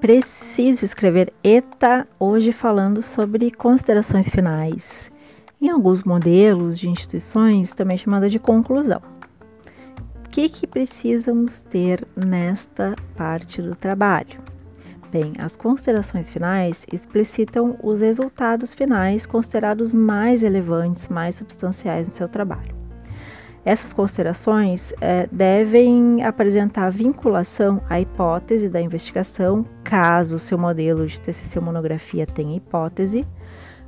[0.00, 5.10] Preciso escrever ETA hoje falando sobre considerações finais.
[5.60, 9.02] Em alguns modelos de instituições, também chamada de conclusão.
[10.24, 14.38] O que, que precisamos ter nesta parte do trabalho?
[15.10, 22.28] Bem, as considerações finais explicitam os resultados finais considerados mais relevantes, mais substanciais no seu
[22.28, 22.77] trabalho.
[23.64, 31.20] Essas considerações é, devem apresentar vinculação à hipótese da investigação, caso o seu modelo de
[31.20, 33.26] TCC monografia tenha hipótese.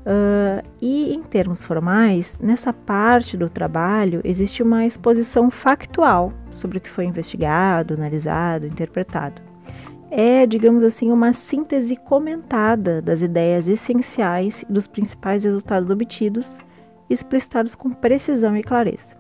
[0.01, 6.80] Uh, e em termos formais, nessa parte do trabalho existe uma exposição factual sobre o
[6.80, 9.42] que foi investigado, analisado, interpretado
[10.11, 16.59] é, digamos assim, uma síntese comentada das ideias essenciais e dos principais resultados obtidos,
[17.09, 19.20] explicitados com precisão e clareza.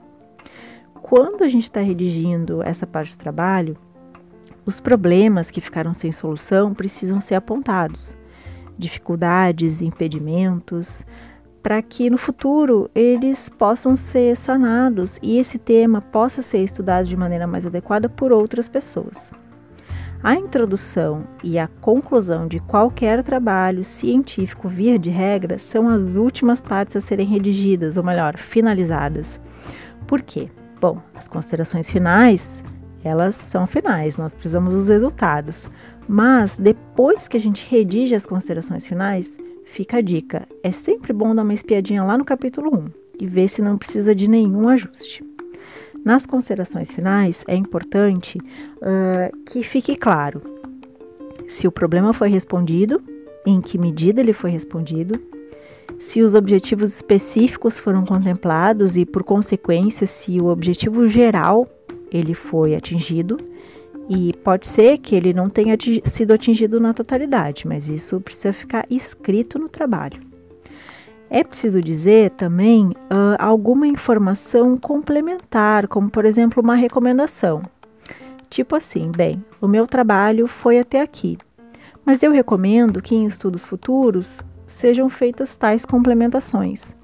[1.10, 3.76] Quando a gente está redigindo essa parte do trabalho,
[4.64, 8.16] os problemas que ficaram sem solução precisam ser apontados,
[8.78, 11.04] dificuldades, impedimentos,
[11.60, 17.16] para que no futuro eles possam ser sanados e esse tema possa ser estudado de
[17.16, 19.32] maneira mais adequada por outras pessoas.
[20.22, 26.60] A introdução e a conclusão de qualquer trabalho científico, via de regra, são as últimas
[26.62, 29.40] partes a serem redigidas, ou melhor, finalizadas.
[30.06, 30.48] Por quê?
[30.80, 32.64] Bom, as considerações finais,
[33.04, 35.68] elas são finais, nós precisamos dos resultados.
[36.08, 39.30] Mas depois que a gente redige as considerações finais,
[39.64, 42.84] fica a dica: é sempre bom dar uma espiadinha lá no capítulo 1
[43.20, 45.22] e ver se não precisa de nenhum ajuste.
[46.02, 50.40] Nas considerações finais, é importante uh, que fique claro
[51.46, 53.02] se o problema foi respondido,
[53.44, 55.20] em que medida ele foi respondido,
[55.98, 61.68] se os objetivos específicos foram contemplados e, por consequência, se o objetivo geral
[62.10, 63.38] ele foi atingido.
[64.08, 68.84] E pode ser que ele não tenha sido atingido na totalidade, mas isso precisa ficar
[68.90, 70.20] escrito no trabalho.
[71.32, 77.62] É preciso dizer também uh, alguma informação complementar, como por exemplo uma recomendação.
[78.48, 81.38] Tipo assim, bem, o meu trabalho foi até aqui,
[82.04, 84.40] mas eu recomendo que em estudos futuros
[84.70, 86.94] sejam feitas tais complementações.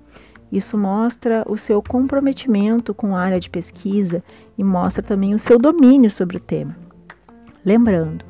[0.50, 4.22] Isso mostra o seu comprometimento com a área de pesquisa
[4.56, 6.76] e mostra também o seu domínio sobre o tema.
[7.64, 8.24] Lembrando,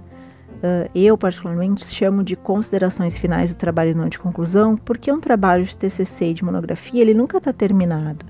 [0.95, 5.77] eu, particularmente, chamo de considerações finais do trabalho não de conclusão, porque um trabalho de
[5.77, 8.25] TCC e de monografia ele nunca está terminado.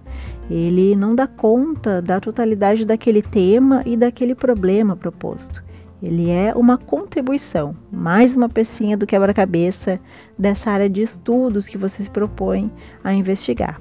[0.50, 5.64] Ele não dá conta da totalidade daquele tema e daquele problema proposto.
[6.02, 9.98] Ele é uma contribuição, mais uma pecinha do quebra-cabeça
[10.38, 12.70] dessa área de estudos que você se propõe
[13.02, 13.80] a investigar.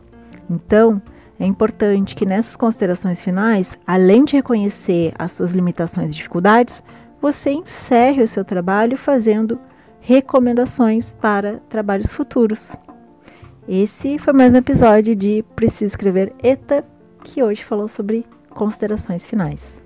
[0.50, 1.02] Então,
[1.40, 6.82] é importante que nessas considerações finais, além de reconhecer as suas limitações e dificuldades,
[7.22, 9.60] você encerre o seu trabalho fazendo
[10.00, 12.76] recomendações para trabalhos futuros.
[13.68, 16.86] Esse foi mais um episódio de Preciso Escrever ETA,
[17.24, 19.85] que hoje falou sobre considerações finais.